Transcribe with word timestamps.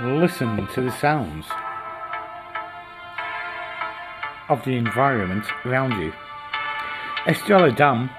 Listen 0.00 0.66
to 0.74 0.80
the 0.80 0.90
sounds 0.90 1.46
of 4.48 4.64
the 4.64 4.72
environment 4.76 5.44
around 5.64 6.00
you. 6.00 6.12
Estrella 7.26 7.70
Damm, 7.70 8.10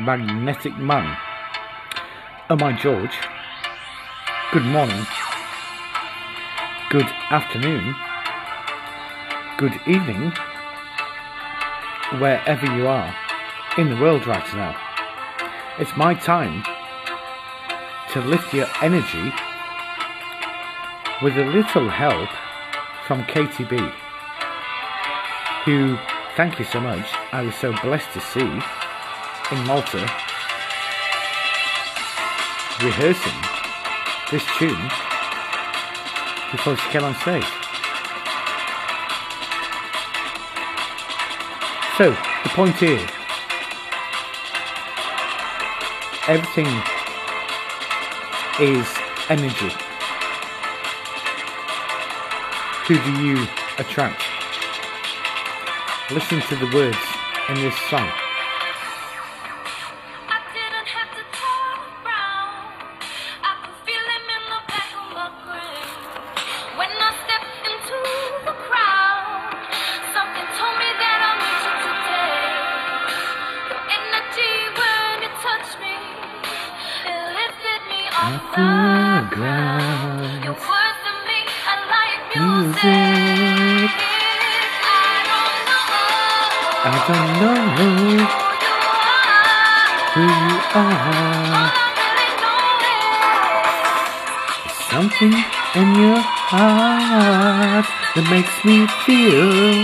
Magnetic 0.00 0.76
Man. 0.78 1.16
Oh 2.48 2.56
my 2.56 2.72
George, 2.72 3.18
good 4.52 4.64
morning, 4.64 5.04
good 6.90 7.08
afternoon, 7.30 7.94
good 9.58 9.78
evening, 9.86 10.32
wherever 12.18 12.66
you 12.74 12.86
are 12.86 13.25
in 13.78 13.90
the 13.90 13.96
world 13.96 14.26
right 14.26 14.54
now. 14.54 14.74
It's 15.78 15.94
my 15.96 16.14
time 16.14 16.64
to 18.12 18.20
lift 18.22 18.54
your 18.54 18.66
energy 18.80 19.32
with 21.22 21.36
a 21.36 21.44
little 21.44 21.90
help 21.90 22.30
from 23.06 23.24
Katy 23.26 23.64
B, 23.64 23.76
who, 25.64 25.98
thank 26.36 26.58
you 26.58 26.64
so 26.64 26.80
much, 26.80 27.06
I 27.32 27.42
was 27.42 27.54
so 27.54 27.74
blessed 27.82 28.10
to 28.14 28.20
see 28.20 28.40
in 28.40 29.66
Malta 29.66 30.08
rehearsing 32.82 33.40
this 34.30 34.44
tune 34.58 34.90
before 36.50 36.76
she 36.76 36.88
came 36.88 37.04
on 37.04 37.14
stage. 37.16 37.44
So, 41.98 42.10
the 42.42 42.50
point 42.50 42.82
is, 42.82 43.08
everything 46.28 46.66
is 48.60 48.86
energy. 49.28 49.72
Who 52.86 52.98
do 52.98 53.24
you 53.24 53.46
attract? 53.78 54.22
Listen 56.10 56.40
to 56.40 56.56
the 56.56 56.70
words 56.74 56.98
in 57.48 57.54
this 57.56 57.76
song. 57.88 58.25
I 86.88 86.90
don't 87.10 87.42
know 87.42 87.58
who 90.14 90.22
you 90.22 90.54
are. 90.78 91.66
Something 94.88 95.34
in 95.74 95.88
your 95.98 96.22
heart 96.22 97.90
that 98.14 98.30
makes 98.30 98.54
me 98.64 98.86
feel 99.02 99.82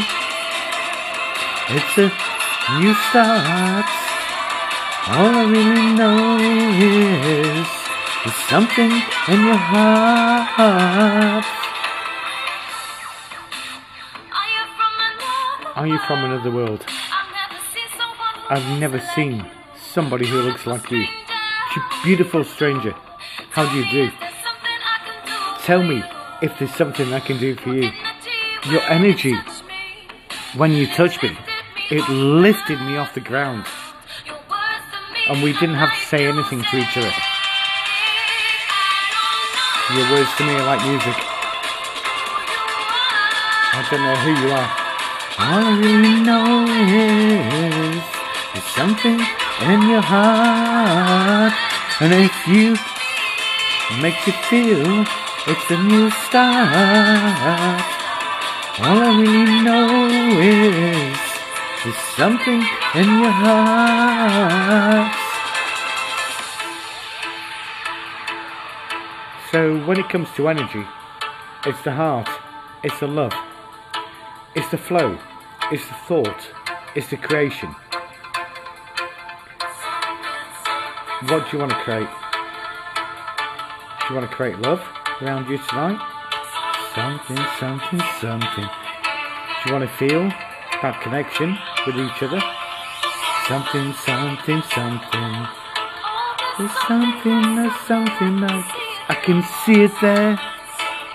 it's 1.75 1.99
a 1.99 2.07
new 2.79 2.95
start. 3.11 3.91
All 5.11 5.27
I 5.27 5.43
really 5.51 5.91
know 5.99 6.39
is 6.39 7.67
there's 8.23 8.39
something 8.47 8.95
in 9.27 9.43
your 9.45 9.59
heart. 9.59 11.62
Are 15.83 15.89
you 15.89 15.99
from 16.07 16.23
another 16.25 16.53
world? 16.53 16.87
I've 18.49 18.79
never 18.79 19.01
seen 19.17 19.45
somebody 19.77 20.29
who 20.29 20.41
looks 20.43 20.65
like 20.65 20.89
you. 20.93 21.01
You 21.01 21.83
beautiful 22.05 22.45
stranger. 22.45 22.95
How 23.51 23.69
do 23.69 23.77
you 23.77 23.91
do? 23.91 24.13
Tell 25.65 25.83
me 25.83 26.05
if 26.41 26.57
there's 26.57 26.73
something 26.77 27.13
I 27.13 27.19
can 27.19 27.37
do 27.37 27.57
for 27.57 27.75
you. 27.75 27.91
Your 28.71 28.83
energy, 28.83 29.35
when 30.55 30.71
you 30.71 30.87
touched 30.87 31.21
me, 31.21 31.37
it 31.91 32.09
lifted 32.09 32.81
me 32.83 32.97
off 32.97 33.15
the 33.15 33.21
ground. 33.21 33.67
And 35.29 35.43
we 35.43 35.53
didn't 35.53 35.75
have 35.75 35.93
to 35.93 36.07
say 36.07 36.29
anything 36.29 36.63
to 36.63 36.77
each 36.77 36.97
other. 36.97 37.13
Your 39.99 40.13
words 40.13 40.31
to 40.37 40.45
me 40.47 40.55
are 40.55 40.65
like 40.65 40.87
music. 40.87 41.17
I 43.75 43.85
don't 43.91 44.01
know 44.01 44.15
who 44.15 44.47
you 44.47 44.53
are. 44.55 44.82
All 45.45 45.65
I 45.65 45.79
really 45.79 46.21
know 46.23 46.65
is 46.71 48.03
there's 48.53 48.71
something 48.75 49.19
in 49.71 49.83
your 49.91 50.01
heart. 50.01 51.53
And 52.01 52.13
if 52.13 52.37
you 52.47 52.77
make 54.01 54.27
you 54.27 54.33
feel 54.49 55.05
it's 55.45 55.71
a 55.71 55.83
new 55.83 56.09
start. 56.11 57.83
All 58.79 58.99
I 59.03 59.21
really 59.21 59.61
know 59.61 60.07
is 60.39 61.19
there's 61.83 61.97
something 62.17 62.63
in 62.95 63.09
your 63.19 63.35
heart. 63.43 65.13
So 69.51 69.85
when 69.85 69.99
it 69.99 70.09
comes 70.09 70.29
to 70.37 70.49
energy, 70.49 70.87
it's 71.67 71.83
the 71.83 71.93
heart, 71.93 72.29
it's 72.85 73.01
the 73.01 73.09
love, 73.09 73.35
it's 74.55 74.71
the 74.71 74.79
flow, 74.79 75.19
it's 75.73 75.89
the 75.89 75.95
thought, 76.07 76.51
it's 76.95 77.09
the 77.09 77.17
creation. 77.17 77.75
What 81.29 81.51
do 81.51 81.57
you 81.57 81.59
want 81.61 81.71
to 81.71 81.79
create? 81.79 82.09
Do 84.01 84.07
you 84.11 84.21
want 84.21 84.31
to 84.31 84.37
create 84.37 84.59
love 84.59 84.83
around 85.23 85.49
you 85.49 85.57
tonight? 85.57 85.99
Something, 86.95 87.39
something, 87.59 88.03
something. 88.21 88.69
Do 88.69 89.63
you 89.65 89.73
want 89.73 89.89
to 89.89 89.97
feel 89.97 90.29
that 90.83 91.01
connection 91.01 91.57
with 91.87 91.97
each 91.97 92.23
other? 92.23 92.43
Something, 93.49 93.95
something, 94.05 94.61
something. 94.77 95.33
There's 96.59 96.77
something, 96.87 97.57
there's 97.57 97.81
something 97.89 98.41
that 98.45 98.61
I 99.09 99.15
can 99.15 99.43
see 99.65 99.85
it 99.85 99.93
there, 100.03 100.39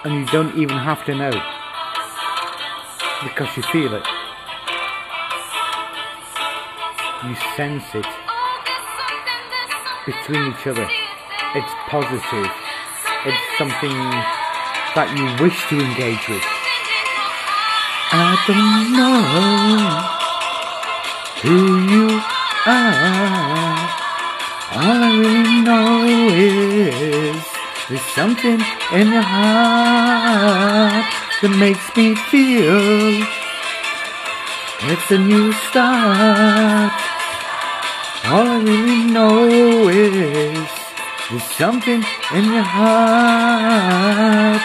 and 0.03 0.16
you 0.16 0.25
don't 0.28 0.57
even 0.57 0.78
have 0.78 1.06
to 1.06 1.13
know 1.13 1.29
because 3.22 3.56
you 3.56 3.62
feel 3.62 3.94
it. 3.94 4.16
You 7.25 7.33
sense 7.55 7.83
it 7.95 8.05
between 10.05 10.51
each 10.51 10.67
other. 10.67 10.88
It's 11.55 11.73
positive. 11.89 12.51
It's 13.25 13.57
something 13.57 13.97
that 14.94 15.09
you 15.17 15.25
wish 15.44 15.57
to 15.69 15.81
engage 15.81 16.29
with. 16.29 16.45
I 18.13 18.38
don't 18.45 18.94
know 18.94 19.17
who 21.41 21.57
you 21.89 22.22
are. 22.67 23.81
All 24.78 25.01
I 25.01 25.09
really 25.17 25.61
know 25.66 26.05
is 26.05 27.41
there's 27.89 28.07
something 28.13 28.61
in 28.94 29.07
your 29.11 29.25
heart 29.25 31.05
that 31.41 31.57
makes 31.57 31.97
me 31.97 32.13
feel 32.29 33.25
it's 34.81 35.11
a 35.11 35.17
new 35.17 35.51
start. 35.53 36.91
All 38.25 38.47
I 38.47 38.61
really 38.63 39.11
know 39.11 39.87
is 39.87 40.69
there's 41.29 41.43
something 41.43 42.03
in 42.34 42.46
your 42.46 42.63
heart. 42.63 44.61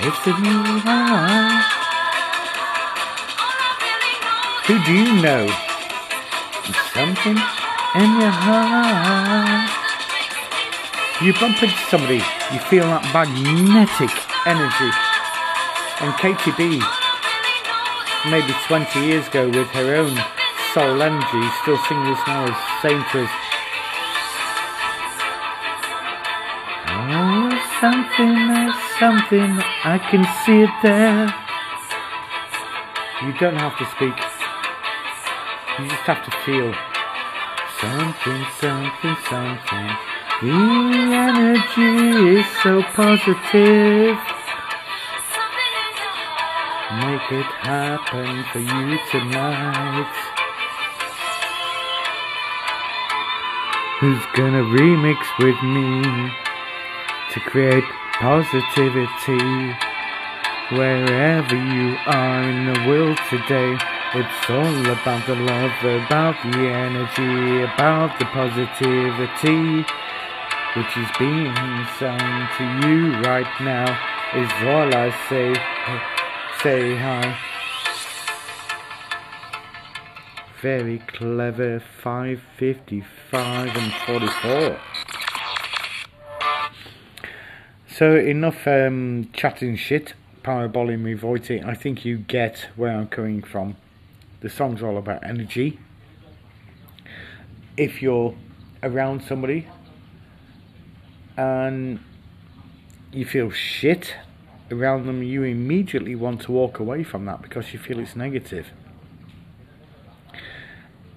It's 0.00 0.26
a 0.26 0.40
new 0.40 0.62
heart. 0.86 1.64
Who 4.66 4.84
do 4.84 4.92
you 4.92 5.22
know? 5.22 5.46
There's 6.64 6.84
something 6.94 7.36
in 8.02 8.10
your 8.20 8.30
heart. 8.30 9.70
You 11.20 11.32
bump 11.34 11.62
into 11.62 11.76
somebody, 11.90 12.22
you 12.52 12.60
feel 12.70 12.86
that 12.86 13.02
magnetic 13.12 14.10
energy. 14.46 15.07
And 16.00 16.16
Katy 16.16 16.52
B, 16.56 16.80
maybe 18.30 18.54
20 18.68 19.00
years 19.00 19.26
ago 19.26 19.48
with 19.48 19.66
her 19.74 19.96
own 19.96 20.14
soul 20.72 21.02
energy, 21.02 21.42
still 21.62 21.76
singing 21.88 22.04
this 22.04 22.22
now 22.24 22.46
as 22.46 22.82
saying 22.82 23.04
to 23.10 23.24
us, 23.24 23.30
Oh, 26.86 27.50
something, 27.80 28.70
something, 29.00 29.50
I 29.82 29.98
can 29.98 30.22
see 30.46 30.62
it 30.62 30.70
there. 30.84 31.34
You 33.26 33.32
don't 33.40 33.58
have 33.58 33.76
to 33.78 33.86
speak. 33.96 34.14
You 35.80 35.88
just 35.88 36.06
have 36.06 36.24
to 36.24 36.30
feel 36.46 36.72
something, 37.80 38.46
something, 38.60 39.16
something. 39.28 39.90
The 40.42 40.52
energy 41.26 42.38
is 42.38 42.46
so 42.62 42.82
positive. 42.94 44.37
Make 46.90 47.32
it 47.32 47.44
happen 47.44 48.44
for 48.50 48.60
you 48.60 48.98
tonight. 49.10 50.08
Who's 54.00 54.24
gonna 54.34 54.62
remix 54.62 55.20
with 55.38 55.62
me 55.62 56.00
to 57.34 57.40
create 57.40 57.84
positivity? 58.14 59.76
Wherever 60.70 61.56
you 61.56 61.98
are 62.06 62.42
in 62.44 62.72
the 62.72 62.80
world 62.88 63.18
today, 63.28 63.76
it's 64.14 64.48
all 64.48 64.80
about 64.88 65.26
the 65.26 65.34
love, 65.34 65.84
about 65.84 66.40
the 66.42 66.68
energy, 66.72 67.64
about 67.64 68.18
the 68.18 68.24
positivity, 68.24 69.84
which 70.72 70.96
is 70.96 71.10
being 71.18 71.52
sung 71.98 72.48
to 72.56 72.64
you 72.80 73.12
right 73.28 73.52
now, 73.60 73.92
is 74.34 74.50
all 74.64 74.88
I 74.94 75.14
say. 75.28 76.17
Say 76.62 76.96
hi. 76.96 77.38
Very 80.60 80.98
clever, 80.98 81.78
555 82.02 83.76
and 83.76 83.92
44. 83.92 84.80
So 87.88 88.16
enough 88.16 88.66
um, 88.66 89.28
chatting 89.32 89.76
shit 89.76 90.14
paraboling 90.42 91.00
me 91.00 91.14
voicing, 91.14 91.62
I 91.64 91.74
think 91.74 92.04
you 92.04 92.18
get 92.18 92.68
where 92.74 92.96
I'm 92.96 93.06
coming 93.06 93.42
from. 93.42 93.76
The 94.40 94.48
song's 94.48 94.82
all 94.82 94.96
about 94.96 95.22
energy. 95.22 95.78
If 97.76 98.02
you're 98.02 98.34
around 98.82 99.22
somebody 99.22 99.68
and 101.36 102.00
you 103.12 103.24
feel 103.24 103.50
shit 103.50 104.14
around 104.70 105.06
them, 105.06 105.22
you 105.22 105.42
immediately 105.42 106.14
want 106.14 106.42
to 106.42 106.52
walk 106.52 106.78
away 106.78 107.02
from 107.02 107.24
that 107.26 107.42
because 107.42 107.72
you 107.72 107.78
feel 107.78 107.98
it's 107.98 108.16
negative. 108.16 108.68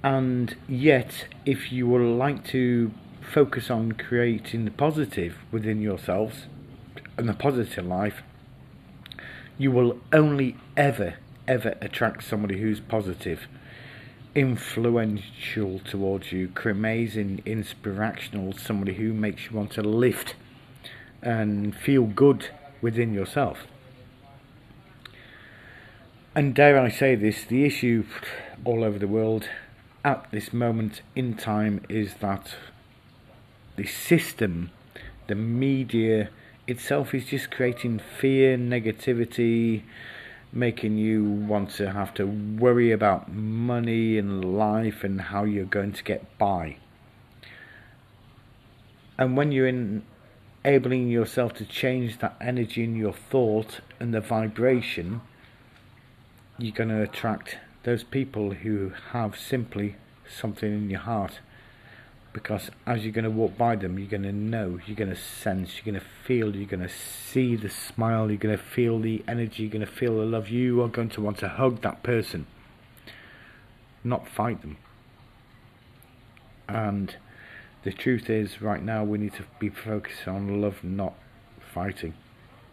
And 0.03 0.55
yet, 0.67 1.27
if 1.45 1.71
you 1.71 1.87
would 1.87 2.01
like 2.01 2.43
to 2.47 2.91
focus 3.21 3.69
on 3.69 3.93
creating 3.93 4.65
the 4.65 4.71
positive 4.71 5.37
within 5.51 5.81
yourselves 5.81 6.47
and 7.17 7.29
the 7.29 7.33
positive 7.33 7.85
life, 7.85 8.23
you 9.57 9.71
will 9.71 9.99
only 10.11 10.57
ever, 10.75 11.15
ever 11.47 11.75
attract 11.81 12.23
somebody 12.23 12.59
who's 12.59 12.79
positive, 12.79 13.47
influential 14.33 15.79
towards 15.79 16.31
you, 16.31 16.51
amazing, 16.65 17.41
inspirational, 17.45 18.53
somebody 18.53 18.95
who 18.95 19.13
makes 19.13 19.45
you 19.45 19.57
want 19.57 19.71
to 19.71 19.83
lift 19.83 20.35
and 21.21 21.75
feel 21.75 22.05
good 22.05 22.49
within 22.81 23.13
yourself. 23.13 23.59
And 26.33 26.55
dare 26.55 26.79
I 26.79 26.89
say 26.89 27.15
this, 27.15 27.43
the 27.43 27.65
issue 27.65 28.05
all 28.63 28.83
over 28.83 28.97
the 28.97 29.07
world 29.07 29.49
at 30.03 30.29
this 30.31 30.53
moment 30.53 31.01
in 31.15 31.35
time 31.35 31.83
is 31.89 32.15
that 32.15 32.55
the 33.75 33.85
system, 33.85 34.71
the 35.27 35.35
media, 35.35 36.29
itself 36.67 37.13
is 37.13 37.25
just 37.25 37.51
creating 37.51 37.99
fear, 37.99 38.57
negativity, 38.57 39.83
making 40.53 40.97
you 40.97 41.23
want 41.23 41.69
to 41.71 41.91
have 41.91 42.13
to 42.13 42.25
worry 42.25 42.91
about 42.91 43.31
money 43.31 44.17
and 44.17 44.57
life 44.57 45.03
and 45.03 45.21
how 45.21 45.43
you're 45.43 45.65
going 45.65 45.93
to 45.93 46.03
get 46.03 46.37
by. 46.37 46.77
And 49.17 49.37
when 49.37 49.51
you're 49.51 49.67
enabling 50.63 51.09
yourself 51.09 51.53
to 51.53 51.65
change 51.65 52.19
that 52.19 52.35
energy 52.39 52.83
in 52.83 52.95
your 52.95 53.13
thought 53.13 53.79
and 53.99 54.13
the 54.13 54.21
vibration, 54.21 55.21
you're 56.57 56.75
going 56.75 56.89
to 56.89 57.01
attract 57.01 57.57
those 57.83 58.03
people 58.03 58.51
who 58.51 58.91
have 59.11 59.37
simply 59.37 59.95
something 60.27 60.71
in 60.71 60.89
your 60.89 60.99
heart 60.99 61.39
because 62.33 62.69
as 62.87 63.03
you're 63.03 63.11
going 63.11 63.25
to 63.25 63.31
walk 63.31 63.57
by 63.57 63.75
them, 63.75 63.99
you're 63.99 64.07
going 64.07 64.23
to 64.23 64.31
know, 64.31 64.79
you're 64.85 64.95
going 64.95 65.09
to 65.09 65.15
sense, 65.15 65.75
you're 65.75 65.93
going 65.93 66.01
to 66.01 66.09
feel, 66.25 66.55
you're 66.55 66.65
going 66.65 66.81
to 66.81 66.89
see 66.89 67.55
the 67.55 67.69
smile, 67.69 68.29
you're 68.29 68.37
going 68.37 68.57
to 68.57 68.63
feel 68.63 68.99
the 68.99 69.23
energy, 69.27 69.63
you're 69.63 69.71
going 69.71 69.85
to 69.85 69.91
feel 69.91 70.17
the 70.17 70.25
love. 70.25 70.47
You 70.47 70.81
are 70.81 70.87
going 70.87 71.09
to 71.09 71.21
want 71.21 71.39
to 71.39 71.49
hug 71.49 71.81
that 71.81 72.03
person, 72.03 72.47
not 74.03 74.27
fight 74.29 74.61
them. 74.61 74.77
And 76.69 77.15
the 77.83 77.91
truth 77.91 78.29
is, 78.29 78.61
right 78.61 78.81
now, 78.81 79.03
we 79.03 79.17
need 79.17 79.33
to 79.33 79.43
be 79.59 79.69
focused 79.69 80.27
on 80.27 80.61
love, 80.61 80.83
not 80.83 81.13
fighting. 81.73 82.13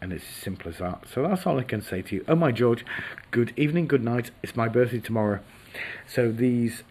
And 0.01 0.13
it's 0.13 0.25
as 0.25 0.43
simple 0.43 0.71
as 0.71 0.79
that. 0.79 1.05
So 1.13 1.27
that's 1.27 1.47
all 1.47 1.59
I 1.59 1.65
can 1.65 1.83
say 1.83 2.03
to 2.03 2.15
you. 2.17 2.25
Oh, 2.29 2.37
my 2.37 2.53
George, 2.53 2.85
good 3.31 3.53
evening, 3.57 3.87
good 3.89 4.05
night. 4.05 4.31
It's 4.43 4.55
my 4.55 4.69
birthday 4.69 5.01
tomorrow. 5.01 5.41
So 6.07 6.31
these 6.31 6.83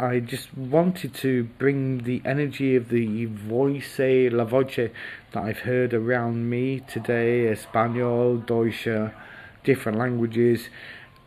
I 0.00 0.18
just 0.18 0.52
wanted 0.58 1.14
to 1.14 1.44
bring 1.56 2.02
the 2.02 2.20
energy 2.24 2.74
of 2.74 2.88
the 2.88 3.26
voice, 3.26 3.96
la 4.00 4.44
voce 4.44 4.74
that 4.76 4.92
I've 5.36 5.60
heard 5.60 5.94
around 5.94 6.50
me 6.50 6.80
today, 6.80 7.46
Espanol, 7.46 8.38
Deutsche, 8.38 9.12
different 9.62 9.96
languages, 9.96 10.68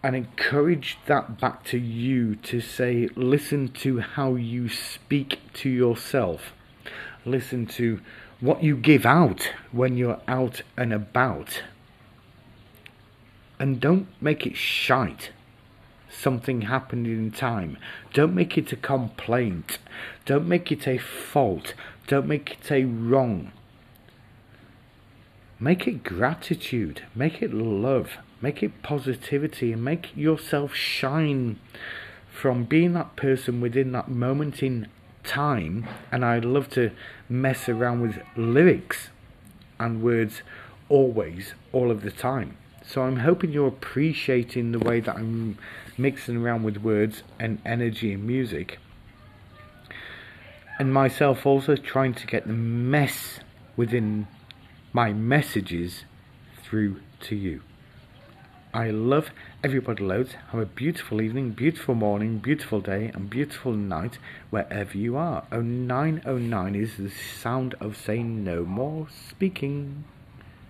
and 0.08 0.16
encourage 0.16 0.98
that 1.06 1.38
back 1.38 1.66
to 1.66 1.78
you 1.78 2.34
to 2.34 2.62
say, 2.62 3.10
listen 3.18 3.68
to 3.68 4.00
how 4.00 4.36
you 4.36 4.70
speak 4.70 5.38
to 5.52 5.70
yourself. 5.70 6.54
Listen 7.26 7.66
to 7.66 8.00
what 8.40 8.64
you 8.64 8.78
give 8.78 9.06
out 9.06 9.52
when 9.74 9.98
you're 9.98 10.22
out 10.26 10.62
and 10.78 10.94
about. 10.94 11.62
And 13.60 13.82
don't 13.82 14.08
make 14.22 14.48
it 14.48 14.56
shite 14.56 15.32
something 16.10 16.62
happened 16.62 17.06
in 17.06 17.30
time. 17.30 17.78
Don't 18.14 18.34
make 18.34 18.58
it 18.58 18.72
a 18.72 18.78
complaint. 18.78 19.78
Don't 20.26 20.48
make 20.48 20.72
it 20.72 20.88
a 20.88 20.98
fault. 20.98 21.74
Don't 22.08 22.28
make 22.28 22.52
it 22.62 22.72
a 22.72 22.86
wrong. 22.86 23.52
Make 25.60 25.86
it 25.86 26.06
gratitude. 26.06 27.04
Make 27.14 27.42
it 27.42 27.54
love. 27.54 28.20
Make 28.42 28.62
it 28.62 28.84
positivity 28.84 29.74
and 29.74 29.84
make 29.84 30.16
yourself 30.16 30.76
shine 30.76 31.60
from 32.30 32.66
being 32.66 32.94
that 32.94 33.16
person 33.16 33.62
within 33.62 33.92
that 33.94 34.10
moment 34.10 34.62
in 34.62 34.88
time. 35.24 35.88
And 36.12 36.24
I 36.24 36.40
love 36.40 36.70
to 36.72 36.92
mess 37.28 37.68
around 37.68 38.02
with 38.02 38.20
lyrics 38.36 39.10
and 39.80 40.02
words 40.02 40.42
always, 40.90 41.54
all 41.74 41.92
of 41.92 42.02
the 42.02 42.12
time. 42.12 42.58
So 42.86 43.02
I'm 43.02 43.18
hoping 43.18 43.52
you're 43.52 43.68
appreciating 43.68 44.72
the 44.72 44.80
way 44.80 45.02
that 45.02 45.16
I'm 45.16 45.58
mixing 45.98 46.38
around 46.38 46.64
with 46.64 46.78
words 46.78 47.24
and 47.40 47.60
energy 47.66 48.14
and 48.14 48.24
music. 48.26 48.80
And 50.80 50.94
myself 50.94 51.46
also 51.46 51.76
trying 51.76 52.14
to 52.14 52.28
get 52.28 52.48
the 52.48 52.54
mess 52.54 53.40
within 53.76 54.28
my 54.94 55.12
messages 55.12 56.06
through 56.64 57.02
to 57.22 57.36
you. 57.36 57.62
I 58.74 58.90
love 58.90 59.32
everybody 59.64 60.04
loads. 60.04 60.34
Have 60.52 60.60
a 60.60 60.66
beautiful 60.66 61.22
evening, 61.22 61.52
beautiful 61.52 61.96
morning, 61.96 62.40
beautiful 62.40 62.82
day, 62.82 63.12
and 63.14 63.30
beautiful 63.30 63.72
night 63.72 64.18
wherever 64.50 64.98
you 64.98 65.16
are. 65.16 65.46
0909 65.52 66.76
is 66.76 66.98
the 66.98 67.10
sound 67.10 67.76
of 67.80 67.96
saying 67.96 68.44
no 68.44 68.66
more 68.66 69.08
speaking. 69.10 70.04